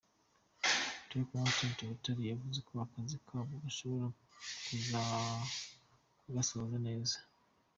[1.09, 4.07] Lt Col Butare yavuze ko akazi kabo bashoboye
[6.23, 7.17] kugasoza neza.